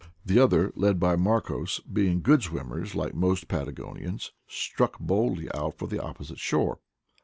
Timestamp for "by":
0.99-1.15